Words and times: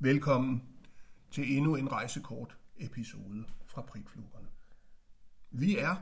Velkommen 0.00 0.62
til 1.30 1.56
endnu 1.56 1.76
en 1.76 1.92
rejsekort 1.92 2.58
episode 2.76 3.44
fra 3.66 3.82
Prikflugerne. 3.82 4.48
Vi 5.50 5.76
er 5.78 5.96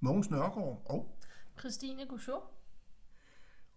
Mogens 0.00 0.30
Nørgaard 0.30 0.82
og, 0.86 1.18
Christine 1.58 2.06
Gouchot. 2.06 2.42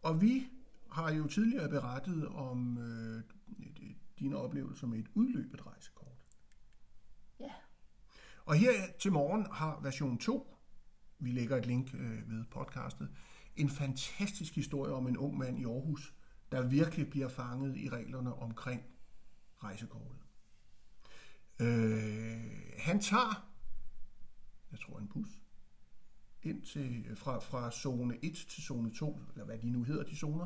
og 0.02 0.22
vi 0.22 0.48
har 0.92 1.12
jo 1.12 1.28
tidligere 1.28 1.70
berettet 1.70 2.28
om 2.28 2.78
øh, 2.78 3.24
dine 4.20 4.38
oplevelser 4.38 4.88
med 4.88 5.00
et 5.00 5.08
udløbet 5.14 5.68
rejsekort. 5.68 6.18
Ja, 7.40 7.52
Og 8.46 8.56
her 8.56 8.72
til 9.00 9.12
morgen 9.12 9.48
har 9.52 9.80
version 9.80 10.18
2, 10.18 10.58
vi 11.20 11.32
lægger 11.32 11.58
et 11.58 11.66
link 11.66 11.94
øh, 11.94 12.30
ved 12.30 12.46
podcastet, 12.46 13.10
en 13.56 13.70
fantastisk 13.70 14.56
historie 14.56 14.94
om 14.94 15.08
en 15.08 15.18
ung 15.18 15.38
mand 15.38 15.60
i 15.60 15.66
Aarhus, 15.66 16.14
der 16.52 16.62
virkelig 16.68 17.10
bliver 17.10 17.30
fanget 17.30 17.78
i 17.78 17.90
reglerne 17.90 18.34
omkring 18.34 18.82
rejsekortet. 19.64 20.18
Øh, 21.60 22.78
han 22.78 23.02
tager, 23.02 23.52
jeg 24.72 24.80
tror 24.80 25.00
en 25.00 25.08
bus, 25.08 25.28
ind 26.44 26.62
til, 26.62 27.16
fra, 27.16 27.40
fra 27.40 27.72
zone 27.72 28.18
1 28.26 28.36
til 28.50 28.64
zone 28.64 28.94
2, 28.94 29.20
eller 29.34 29.46
hvad 29.46 29.58
de 29.58 29.70
nu 29.70 29.84
hedder, 29.84 30.04
de 30.04 30.16
zoner. 30.16 30.46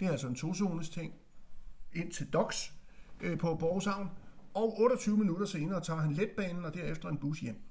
Det 0.00 0.06
er 0.06 0.10
altså 0.10 0.28
en 0.28 0.34
to-zones 0.34 0.90
ting, 0.90 1.14
ind 1.92 2.12
til 2.12 2.32
Docs 2.32 2.74
øh, 3.20 3.38
på 3.38 3.54
Borgshavn, 3.54 4.10
og 4.54 4.80
28 4.80 5.16
minutter 5.16 5.46
senere 5.46 5.80
tager 5.80 6.00
han 6.00 6.12
letbanen 6.12 6.64
og 6.64 6.74
derefter 6.74 7.08
en 7.08 7.18
bus 7.18 7.40
hjem. 7.40 7.62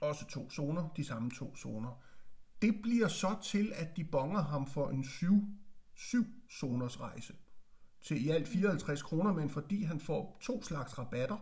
Også 0.00 0.26
to 0.26 0.50
zoner, 0.50 0.88
de 0.96 1.04
samme 1.04 1.30
to 1.30 1.56
zoner. 1.56 2.02
Det 2.62 2.82
bliver 2.82 3.08
så 3.08 3.36
til, 3.42 3.72
at 3.74 3.96
de 3.96 4.04
bonger 4.04 4.42
ham 4.42 4.66
for 4.66 4.90
en 4.90 5.04
syv, 5.04 5.42
syv 5.94 6.24
zoners 6.50 7.00
rejse 7.00 7.34
til 8.14 8.26
i 8.26 8.30
alt 8.30 8.48
54 8.48 9.02
kroner, 9.02 9.32
men 9.32 9.50
fordi 9.50 9.82
han 9.84 10.00
får 10.00 10.36
to 10.40 10.62
slags 10.62 10.98
rabatter, 10.98 11.36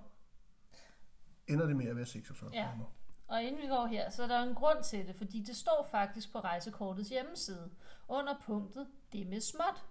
ender 1.49 1.67
det 1.67 1.77
med 1.77 1.87
at 1.87 1.97
være 1.97 2.07
46 2.07 2.51
Ja. 2.55 2.69
kroner. 2.71 2.85
og 3.29 3.43
inden 3.43 3.63
vi 3.63 3.67
går 3.67 3.87
her, 3.87 4.11
så 4.11 4.23
er 4.23 4.27
der 4.27 4.43
en 4.43 4.55
grund 4.55 4.85
til 4.85 5.07
det, 5.07 5.17
fordi 5.17 5.41
det 5.43 5.57
står 5.57 5.89
faktisk 5.91 6.33
på 6.33 6.41
rejsekortets 6.41 7.09
hjemmeside, 7.09 7.71
under 8.09 8.35
punktet 8.47 8.87
det 9.13 9.27
med 9.27 9.41
småt. 9.41 9.85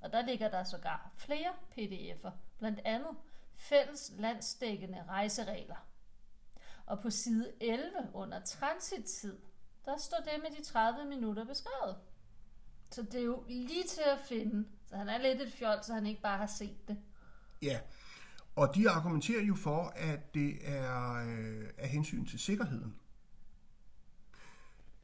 Og 0.00 0.12
der 0.12 0.26
ligger 0.26 0.50
der 0.50 0.64
sågar 0.64 1.10
flere 1.16 1.52
pdf'er, 1.78 2.30
blandt 2.58 2.80
andet 2.84 3.16
fælles 3.56 4.12
landsdækkende 4.18 5.04
rejseregler. 5.08 5.86
Og 6.86 7.00
på 7.00 7.10
side 7.10 7.52
11 7.60 7.84
under 8.14 8.40
transittid, 8.40 9.38
der 9.84 9.96
står 9.96 10.16
det 10.18 10.42
med 10.42 10.58
de 10.58 10.64
30 10.64 11.04
minutter 11.04 11.44
beskrevet. 11.44 11.96
Så 12.92 13.02
det 13.02 13.20
er 13.20 13.24
jo 13.24 13.44
lige 13.48 13.84
til 13.88 14.02
at 14.12 14.18
finde. 14.28 14.64
Så 14.86 14.96
han 14.96 15.08
er 15.08 15.18
lidt 15.18 15.42
et 15.42 15.52
fjol, 15.52 15.78
så 15.82 15.94
han 15.94 16.06
ikke 16.06 16.22
bare 16.22 16.38
har 16.38 16.46
set 16.46 16.88
det. 16.88 16.96
Ja, 17.62 17.80
og 18.56 18.74
de 18.74 18.90
argumenterer 18.90 19.42
jo 19.42 19.54
for, 19.54 19.92
at 19.96 20.34
det 20.34 20.58
er 20.62 21.14
øh, 21.14 21.68
af 21.78 21.88
hensyn 21.88 22.26
til 22.26 22.38
sikkerheden. 22.38 22.94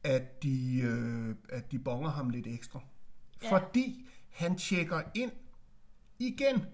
At 0.03 0.43
de, 0.43 0.79
øh, 0.79 1.35
at 1.49 1.71
de 1.71 1.79
bonger 1.79 2.09
ham 2.09 2.29
lidt 2.29 2.47
ekstra. 2.47 2.79
Ja. 3.43 3.51
Fordi 3.51 4.07
han 4.29 4.57
tjekker 4.57 5.01
ind 5.15 5.31
igen 6.19 6.65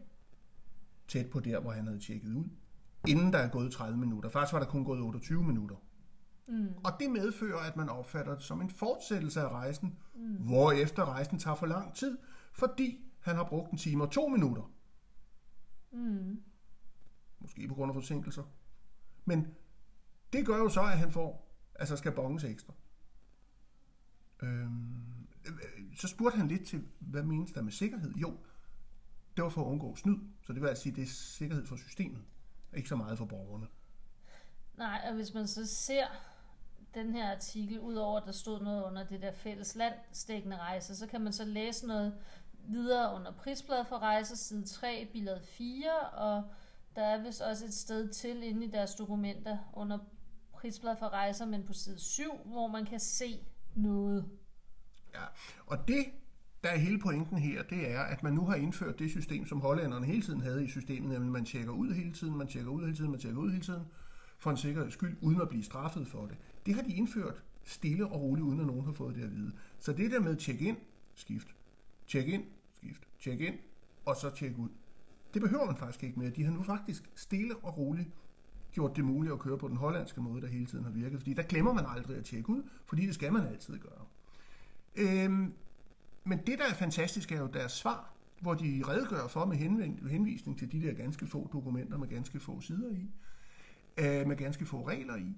tæt 1.08 1.30
på 1.30 1.40
der, 1.40 1.60
hvor 1.60 1.72
han 1.72 1.88
havde 1.88 2.00
tjekket 2.00 2.34
ud. 2.34 2.46
Inden 3.08 3.34
der 3.34 3.40
er 3.40 3.50
gået 3.50 3.72
30 3.72 3.98
minutter. 3.98 4.30
Faktisk 4.30 4.54
var 4.54 4.60
der 4.60 4.66
kun 4.66 4.86
gået 4.86 5.02
28 5.02 5.44
minutter. 5.44 5.76
Mm. 6.48 6.74
Og 6.84 6.92
det 7.00 7.12
medfører, 7.12 7.60
at 7.60 7.76
man 7.76 7.90
opfatter 7.90 8.36
det 8.36 8.44
som 8.44 8.62
en 8.62 8.70
fortsættelse 8.70 9.42
af 9.42 9.50
rejsen, 9.50 9.98
mm. 10.16 10.36
hvor 10.36 10.72
efter 10.72 11.06
rejsen 11.06 11.40
tager 11.40 11.56
for 11.56 11.66
lang 11.66 11.96
tid, 11.96 12.18
fordi 12.54 13.06
han 13.20 13.36
har 13.36 13.44
brugt 13.44 13.72
en 13.72 13.78
time 13.78 14.04
og 14.04 14.12
to 14.12 14.28
minutter. 14.28 14.72
Måske 17.40 17.68
på 17.68 17.76
grund 17.76 17.90
af 17.90 17.96
forsinkelser. 17.96 18.44
Men 19.26 19.48
det 20.34 20.46
gør 20.46 20.58
jo 20.58 20.70
så, 20.70 20.82
at 20.82 20.98
han 20.98 21.12
får, 21.12 21.56
altså 21.76 21.98
skal 21.98 22.12
bonges 22.12 22.44
ekstra. 22.44 22.74
Øhm, 24.44 25.28
øh, 25.46 25.96
så 25.96 26.08
spurgte 26.08 26.38
han 26.38 26.48
lidt 26.48 26.68
til, 26.68 26.88
hvad 27.00 27.24
menes 27.24 27.52
der 27.52 27.62
med 27.62 27.72
sikkerhed? 27.72 28.14
Jo, 28.14 28.38
det 29.36 29.44
var 29.44 29.50
for 29.50 29.62
at 29.62 29.66
undgå 29.66 29.96
snyd. 29.96 30.18
Så 30.42 30.54
det 30.54 30.62
vil 30.62 30.68
altså 30.68 30.84
sige, 30.84 30.96
det 30.96 31.02
er 31.02 31.08
sikkerhed 31.08 31.66
for 31.66 31.76
systemet. 31.76 32.22
Ikke 32.74 32.90
så 32.90 32.96
meget 32.96 33.18
for 33.18 33.26
borgerne. 33.26 33.68
Nej, 34.78 35.02
og 35.10 35.16
hvis 35.16 35.34
man 35.34 35.48
så 35.48 35.66
ser 35.66 36.06
den 36.96 37.12
her 37.12 37.32
artikel, 37.32 37.80
udover 37.80 38.20
at 38.20 38.26
der 38.26 38.32
stod 38.32 38.62
noget 38.62 38.84
under 38.84 39.04
det 39.04 39.22
der 39.22 39.32
fælles 39.32 39.76
landstækkende 39.76 40.58
rejse, 40.58 40.96
så 40.96 41.08
kan 41.08 41.22
man 41.22 41.34
så 41.34 41.46
læse 41.46 41.88
noget 41.88 42.14
videre 42.68 43.16
under 43.16 43.32
prisbladet 43.32 43.88
for 43.88 44.00
rejser, 44.00 44.36
side 44.36 44.66
3, 44.66 45.10
billede 45.14 45.42
4, 45.44 46.00
og 46.00 46.44
der 46.96 47.02
er 47.02 47.24
vist 47.24 47.42
også 47.42 47.66
et 47.66 47.74
sted 47.74 48.10
til 48.10 48.44
inde 48.44 48.66
i 48.66 48.70
deres 48.70 48.96
dokumenter 48.96 49.58
under 49.74 49.98
prisbladet 50.54 51.00
for 51.00 51.10
rejser, 51.10 51.46
men 51.46 51.64
på 51.64 51.74
side 51.74 52.00
7, 52.00 52.24
hvor 52.46 52.68
man 52.68 52.86
kan 52.86 53.00
se 53.00 53.40
noget. 53.76 54.26
Ja. 55.14 55.24
Og 55.66 55.88
det, 55.88 56.06
der 56.64 56.70
er 56.70 56.78
hele 56.78 57.00
pointen 57.00 57.38
her, 57.38 57.64
det 57.64 57.92
er, 57.92 58.02
at 58.02 58.24
man 58.24 58.34
nu 58.34 58.46
har 58.46 58.56
indført 58.56 59.00
det 59.00 59.10
system, 59.10 59.46
som 59.46 59.62
hollænderne 59.62 60.06
hele 60.06 60.22
tiden 60.22 60.42
havde 60.42 60.64
i 60.64 60.68
systemet, 60.68 61.10
nemlig 61.10 61.32
man 61.32 61.46
tjekker 61.46 61.72
ud 61.72 61.94
hele 61.94 62.14
tiden, 62.14 62.38
man 62.38 62.48
tjekker 62.48 62.72
ud 62.72 62.82
hele 62.82 62.96
tiden, 62.96 63.12
man 63.12 63.20
tjekker 63.20 63.42
ud 63.42 63.52
hele 63.52 63.64
tiden, 63.64 63.86
for 64.38 64.52
en 64.52 64.58
sikkerheds 64.58 64.94
skyld, 64.94 65.18
uden 65.22 65.42
at 65.42 65.50
blive 65.50 65.64
straffet 65.64 66.08
for 66.08 66.26
det. 66.26 66.38
Det 66.66 66.76
har 66.76 66.82
de 66.82 66.94
indført 66.94 67.44
stille 67.64 68.08
og 68.08 68.22
roligt, 68.22 68.46
uden 68.46 68.60
at 68.60 68.66
nogen 68.66 68.86
har 68.86 68.92
fået 68.92 69.16
det 69.16 69.24
at 69.24 69.36
vide. 69.36 69.52
Så 69.80 69.94
det 69.94 70.12
der 70.12 70.20
med 70.20 70.40
check 70.40 70.62
ind, 70.62 70.78
skift, 71.14 71.56
check 72.08 72.28
ind, 72.28 72.44
skift, 72.74 73.08
check 73.20 73.42
ind, 73.42 73.56
og 74.06 74.16
så 74.16 74.30
tjek 74.30 74.58
ud. 74.58 74.70
Det 75.34 75.42
behøver 75.42 75.66
man 75.66 75.78
faktisk 75.78 76.04
ikke 76.04 76.20
mere. 76.20 76.30
De 76.30 76.44
har 76.44 76.52
nu 76.52 76.64
faktisk 76.64 77.10
stille 77.16 77.56
og 77.56 77.78
roligt 77.78 78.10
gjort 78.72 78.96
det 78.96 79.06
muligt 79.06 79.34
at 79.34 79.40
køre 79.40 79.58
på 79.58 79.68
den 79.68 79.78
hollandske 79.78 80.22
måde, 80.22 80.42
der 80.42 80.48
hele 80.48 80.66
tiden 80.66 80.84
har 80.84 80.92
virket. 80.92 81.20
Fordi 81.20 81.34
der 81.34 81.44
glemmer 81.44 81.74
man 81.74 81.86
aldrig 81.88 82.18
at 82.18 82.26
tjekke 82.26 82.50
ud, 82.50 82.64
fordi 82.86 83.06
det 83.06 83.16
skal 83.16 83.34
man 83.34 83.48
altid 83.48 83.80
gøre. 83.80 84.06
Øhm, 84.96 85.54
men 86.24 86.38
det, 86.38 86.60
der 86.60 86.66
er 86.70 86.74
fantastisk, 86.74 87.32
er 87.32 87.40
jo 87.40 87.48
deres 87.48 87.72
svar, 87.72 88.14
hvor 88.42 88.54
de 88.54 88.84
redegør 88.88 89.28
for 89.28 89.46
med 89.46 89.58
henvisning 90.10 90.60
til 90.60 90.72
de 90.72 90.82
der 90.82 90.94
ganske 90.94 91.28
få 91.28 91.50
dokumenter 91.54 91.98
med 91.98 92.08
ganske 92.08 92.40
få 92.40 92.62
sider 92.62 92.92
i, 92.92 93.12
øh, 93.98 94.28
med 94.28 94.36
ganske 94.36 94.66
få 94.66 94.88
regler 94.88 95.16
i, 95.16 95.38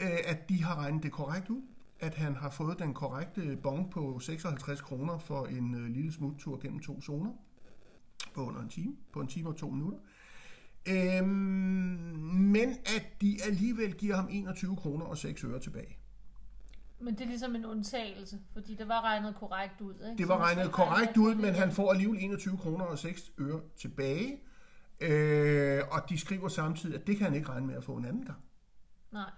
at 0.00 0.48
de 0.48 0.62
har 0.62 0.76
regnet 0.76 1.02
det 1.02 1.12
korrekt 1.12 1.50
ud, 1.50 1.62
at 2.00 2.14
han 2.14 2.36
har 2.36 2.50
fået 2.50 2.78
den 2.78 2.94
korrekte 2.94 3.58
bon 3.62 3.90
på 3.90 4.18
56 4.18 4.80
kroner 4.80 5.18
for 5.18 5.46
en 5.46 5.74
øh, 5.74 5.86
lille 5.86 6.12
smuttur 6.12 6.58
gennem 6.60 6.80
to 6.80 7.00
zoner 7.00 7.32
på 8.34 8.46
under 8.46 8.60
en 8.60 8.68
time, 8.68 8.96
på 9.12 9.20
en 9.20 9.26
time 9.26 9.48
og 9.48 9.56
to 9.56 9.70
minutter. 9.70 9.98
Øhm, 10.88 11.26
men 12.28 12.68
at 12.68 13.20
de 13.20 13.38
alligevel 13.46 13.94
giver 13.94 14.16
ham 14.16 14.28
21 14.30 14.76
kroner 14.76 15.04
og 15.04 15.18
6 15.18 15.44
øre 15.44 15.60
tilbage. 15.60 15.96
Men 17.00 17.14
det 17.14 17.20
er 17.20 17.26
ligesom 17.26 17.54
en 17.54 17.64
undtagelse, 17.64 18.38
fordi 18.52 18.74
det 18.74 18.88
var 18.88 19.00
regnet 19.00 19.34
korrekt 19.36 19.80
ud. 19.80 19.94
Ikke? 19.94 20.18
Det 20.18 20.28
var 20.28 20.38
regnet 20.38 20.72
korrekt 20.72 21.16
ud, 21.16 21.34
men 21.34 21.54
han 21.54 21.72
får 21.72 21.92
alligevel 21.92 22.24
21 22.24 22.56
kroner 22.58 22.84
og 22.84 22.98
6 22.98 23.32
øre 23.38 23.60
tilbage. 23.76 24.40
Øh, 25.00 25.82
og 25.90 26.08
de 26.08 26.18
skriver 26.18 26.48
samtidig, 26.48 27.00
at 27.00 27.06
det 27.06 27.16
kan 27.16 27.24
han 27.24 27.34
ikke 27.34 27.48
regne 27.48 27.66
med 27.66 27.74
at 27.74 27.84
få 27.84 27.96
en 27.96 28.04
anden 28.04 28.24
gang. 28.24 28.38
Nej, 29.12 29.30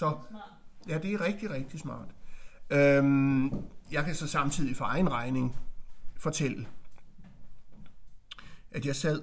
så 0.00 0.18
ja, 0.88 0.98
det 0.98 1.12
er 1.12 1.20
rigtig, 1.20 1.50
rigtig 1.50 1.80
smart. 1.80 2.14
Øhm, 2.70 3.50
jeg 3.90 4.04
kan 4.04 4.14
så 4.14 4.26
samtidig 4.26 4.76
for 4.76 4.84
egen 4.84 5.10
regning 5.10 5.56
fortælle, 6.16 6.68
at 8.70 8.86
jeg 8.86 8.96
sad... 8.96 9.22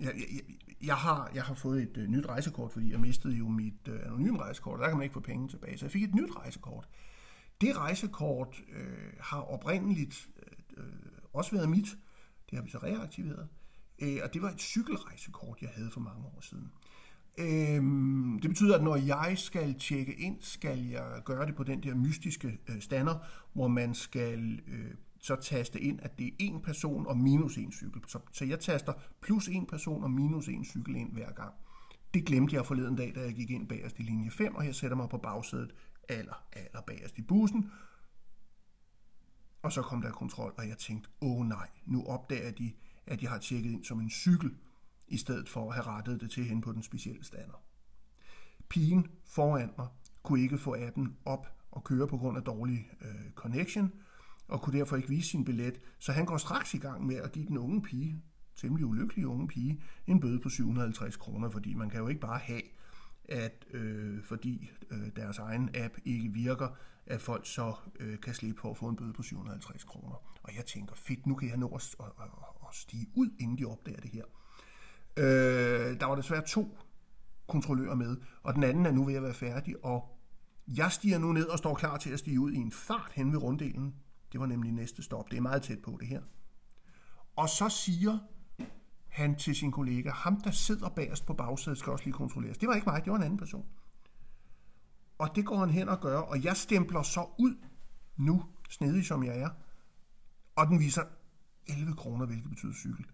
Jeg, 0.00 0.14
jeg, 0.16 0.40
jeg, 0.82 0.96
har, 0.96 1.30
jeg 1.34 1.42
har 1.42 1.54
fået 1.54 1.82
et 1.82 1.96
øh, 1.96 2.08
nyt 2.08 2.26
rejsekort, 2.26 2.72
fordi 2.72 2.90
jeg 2.90 3.00
mistede 3.00 3.34
jo 3.34 3.48
mit 3.48 3.88
øh, 3.88 4.06
anonyme 4.06 4.38
rejsekort, 4.38 4.74
og 4.74 4.82
der 4.82 4.88
kan 4.88 4.96
man 4.96 5.02
ikke 5.02 5.12
få 5.12 5.20
penge 5.20 5.48
tilbage. 5.48 5.78
Så 5.78 5.84
jeg 5.84 5.92
fik 5.92 6.02
et 6.02 6.14
nyt 6.14 6.36
rejsekort. 6.36 6.88
Det 7.60 7.76
rejsekort 7.76 8.62
øh, 8.72 9.12
har 9.20 9.40
oprindeligt 9.40 10.28
øh, 10.76 10.84
også 11.32 11.50
været 11.50 11.68
mit. 11.68 11.86
Det 12.50 12.58
har 12.58 12.62
vi 12.62 12.70
så 12.70 12.78
reaktiveret. 12.78 13.48
Øh, 13.98 14.18
og 14.22 14.34
det 14.34 14.42
var 14.42 14.50
et 14.50 14.60
cykelrejsekort, 14.60 15.62
jeg 15.62 15.70
havde 15.74 15.90
for 15.90 16.00
mange 16.00 16.24
år 16.24 16.40
siden. 16.40 16.72
Øhm, 17.38 18.38
det 18.42 18.50
betyder, 18.50 18.76
at 18.76 18.82
når 18.82 18.96
jeg 18.96 19.34
skal 19.36 19.74
tjekke 19.78 20.14
ind, 20.14 20.36
skal 20.40 20.78
jeg 20.78 21.22
gøre 21.24 21.46
det 21.46 21.54
på 21.54 21.62
den 21.62 21.82
der 21.82 21.94
mystiske 21.94 22.58
øh, 22.68 22.80
stander, 22.80 23.14
hvor 23.52 23.68
man 23.68 23.94
skal 23.94 24.60
øh, 24.66 24.94
så 25.20 25.36
taste 25.36 25.80
ind, 25.80 26.00
at 26.02 26.18
det 26.18 26.26
er 26.26 26.30
en 26.38 26.62
person 26.62 27.06
og 27.06 27.16
minus 27.16 27.58
en 27.58 27.72
cykel. 27.72 28.02
Så, 28.06 28.18
så 28.32 28.44
jeg 28.44 28.60
taster 28.60 28.92
plus 29.20 29.48
en 29.48 29.66
person 29.66 30.04
og 30.04 30.10
minus 30.10 30.48
en 30.48 30.64
cykel 30.64 30.96
ind 30.96 31.12
hver 31.12 31.32
gang. 31.32 31.52
Det 32.14 32.24
glemte 32.24 32.56
jeg 32.56 32.66
forleden 32.66 32.96
dag, 32.96 33.12
da 33.14 33.20
jeg 33.20 33.34
gik 33.34 33.50
ind 33.50 33.68
bagerst 33.68 33.98
i 33.98 34.02
linje 34.02 34.30
5, 34.30 34.54
og 34.54 34.66
jeg 34.66 34.74
sætter 34.74 34.96
mig 34.96 35.08
på 35.08 35.18
bagsædet 35.18 35.74
aller, 36.08 36.44
aller 36.52 36.80
bagerst 36.86 37.18
i 37.18 37.22
bussen. 37.22 37.70
Og 39.62 39.72
så 39.72 39.82
kom 39.82 40.02
der 40.02 40.10
kontrol, 40.10 40.54
og 40.58 40.68
jeg 40.68 40.78
tænkte, 40.78 41.10
åh 41.20 41.40
oh, 41.40 41.46
nej, 41.46 41.68
nu 41.86 42.04
opdager 42.04 42.50
de, 42.50 42.72
at 43.06 43.22
jeg 43.22 43.30
har 43.30 43.38
tjekket 43.38 43.70
ind 43.70 43.84
som 43.84 44.00
en 44.00 44.10
cykel, 44.10 44.54
i 45.12 45.16
stedet 45.16 45.48
for 45.48 45.68
at 45.68 45.74
have 45.74 45.86
rettet 45.86 46.20
det 46.20 46.30
til 46.30 46.44
hen 46.44 46.60
på 46.60 46.72
den 46.72 46.82
specielle 46.82 47.24
stander. 47.24 47.62
Pigen 48.68 49.06
foran 49.24 49.70
mig 49.78 49.88
kunne 50.22 50.40
ikke 50.40 50.58
få 50.58 50.76
appen 50.78 51.16
op 51.24 51.46
og 51.70 51.84
køre 51.84 52.08
på 52.08 52.16
grund 52.16 52.36
af 52.36 52.42
dårlig 52.42 52.90
øh, 53.00 53.32
connection, 53.34 53.92
og 54.48 54.62
kunne 54.62 54.78
derfor 54.78 54.96
ikke 54.96 55.08
vise 55.08 55.28
sin 55.28 55.44
billet, 55.44 55.80
så 55.98 56.12
han 56.12 56.26
går 56.26 56.36
straks 56.36 56.74
i 56.74 56.78
gang 56.78 57.06
med 57.06 57.16
at 57.16 57.32
give 57.32 57.46
den 57.46 57.58
unge 57.58 57.82
pige, 57.82 58.22
temmelig 58.56 58.86
ulykkelige 58.86 59.28
unge 59.28 59.48
pige, 59.48 59.82
en 60.06 60.20
bøde 60.20 60.40
på 60.40 60.48
750 60.48 61.16
kroner, 61.16 61.50
fordi 61.50 61.74
man 61.74 61.90
kan 61.90 62.00
jo 62.00 62.08
ikke 62.08 62.20
bare 62.20 62.38
have, 62.38 62.62
at 63.24 63.66
øh, 63.70 64.24
fordi 64.24 64.70
øh, 64.90 65.16
deres 65.16 65.38
egen 65.38 65.70
app 65.74 65.94
ikke 66.04 66.32
virker, 66.32 66.68
at 67.06 67.20
folk 67.20 67.46
så 67.46 67.74
øh, 68.00 68.20
kan 68.20 68.34
slippe 68.34 68.60
på 68.60 68.70
at 68.70 68.76
få 68.76 68.88
en 68.88 68.96
bøde 68.96 69.12
på 69.12 69.22
750 69.22 69.84
kroner. 69.84 70.38
Og 70.42 70.56
jeg 70.56 70.66
tænker, 70.66 70.94
fedt, 70.94 71.26
nu 71.26 71.34
kan 71.34 71.48
jeg 71.48 71.56
nå 71.56 71.68
at, 71.68 71.94
at, 72.00 72.06
at, 72.06 72.28
at 72.68 72.74
stige 72.74 73.06
ud, 73.14 73.30
inden 73.40 73.58
de 73.58 73.64
opdager 73.64 74.00
det 74.00 74.10
her. 74.10 74.24
Øh, 75.16 76.00
der 76.00 76.06
var 76.06 76.14
desværre 76.14 76.42
to 76.46 76.78
kontrollører 77.46 77.94
med, 77.94 78.16
og 78.42 78.54
den 78.54 78.62
anden 78.62 78.86
er 78.86 78.90
nu 78.90 79.04
ved 79.04 79.14
at 79.14 79.22
være 79.22 79.34
færdig, 79.34 79.84
og 79.84 80.18
jeg 80.68 80.92
stiger 80.92 81.18
nu 81.18 81.32
ned 81.32 81.46
og 81.46 81.58
står 81.58 81.74
klar 81.74 81.96
til 81.96 82.10
at 82.10 82.18
stige 82.18 82.40
ud 82.40 82.52
i 82.52 82.56
en 82.56 82.72
fart 82.72 83.12
hen 83.14 83.32
ved 83.32 83.42
runddelen. 83.42 83.94
Det 84.32 84.40
var 84.40 84.46
nemlig 84.46 84.72
næste 84.72 85.02
stop. 85.02 85.30
Det 85.30 85.36
er 85.36 85.40
meget 85.40 85.62
tæt 85.62 85.82
på 85.82 85.96
det 86.00 86.08
her. 86.08 86.22
Og 87.36 87.48
så 87.48 87.68
siger 87.68 88.18
han 89.08 89.36
til 89.36 89.54
sin 89.54 89.72
kollega, 89.72 90.10
ham 90.10 90.40
der 90.40 90.50
sidder 90.50 90.88
bagerst 90.88 91.26
på 91.26 91.34
bagsædet 91.34 91.78
skal 91.78 91.92
også 91.92 92.04
lige 92.04 92.14
kontrolleres. 92.14 92.58
Det 92.58 92.68
var 92.68 92.74
ikke 92.74 92.90
mig, 92.90 93.04
det 93.04 93.10
var 93.10 93.16
en 93.16 93.24
anden 93.24 93.38
person. 93.38 93.66
Og 95.18 95.36
det 95.36 95.46
går 95.46 95.58
han 95.58 95.70
hen 95.70 95.88
og 95.88 96.00
gør, 96.00 96.18
og 96.18 96.44
jeg 96.44 96.56
stempler 96.56 97.02
så 97.02 97.26
ud 97.38 97.54
nu, 98.16 98.44
snedig 98.70 99.06
som 99.06 99.24
jeg 99.24 99.38
er, 99.38 99.50
og 100.56 100.66
den 100.66 100.78
viser 100.78 101.02
11 101.66 101.94
kroner, 101.94 102.26
hvilket 102.26 102.50
betyder 102.50 102.72
cykel. 102.72 103.06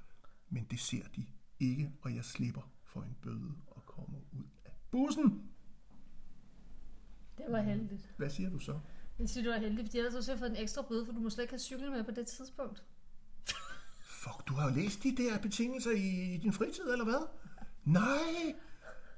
Men 0.51 0.65
det 0.65 0.81
ser 0.81 1.03
de 1.17 1.27
ikke, 1.61 1.93
og 2.03 2.15
jeg 2.15 2.25
slipper 2.25 2.71
for 2.85 3.03
en 3.03 3.17
bøde 3.23 3.55
og 3.67 3.87
kommer 3.87 4.19
ud 4.33 4.45
af 4.65 4.71
bussen. 4.91 5.51
Det 7.39 7.47
var 7.49 7.61
heldigt. 7.61 8.15
Hvad 8.17 8.31
siger 8.31 8.51
du 8.51 8.59
så? 8.59 8.81
Jeg 9.19 9.29
siger, 9.29 9.45
du 9.45 9.51
var 9.51 9.59
heldig, 9.59 9.85
fordi 9.87 9.99
ellers 9.99 10.27
havde 10.27 10.37
du 10.39 10.39
fået 10.41 10.51
en 10.51 10.57
ekstra 10.63 10.83
bøde, 10.83 11.07
for 11.07 11.13
du 11.13 11.21
må 11.21 11.31
slet 11.31 11.45
ikke 11.45 11.53
have 11.53 11.59
cykel 11.59 11.91
med 11.91 12.05
på 12.05 12.11
det 12.11 12.27
tidspunkt. 12.27 12.83
Fuck, 14.01 14.49
du 14.49 14.55
har 14.55 14.69
jo 14.71 14.75
læst 14.75 15.03
de 15.03 15.17
der 15.17 15.39
betingelser 15.39 15.91
i, 15.91 16.35
i 16.35 16.37
din 16.37 16.53
fritid, 16.53 16.93
eller 16.93 17.05
hvad? 17.05 17.27
Nej, 17.85 18.55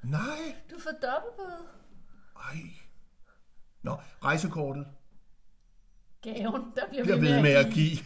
nej, 0.02 0.56
Du 0.70 0.78
får 0.78 0.90
dobbeltbøde. 0.90 1.66
ej. 2.37 2.60
Nå, 3.82 3.96
rejsekortet 4.25 4.87
Gaven, 6.22 6.62
der 6.76 6.88
bliver, 6.90 7.04
bliver 7.04 7.20
ved 7.20 7.42
med 7.42 7.50
at 7.50 7.72
give 7.72 7.98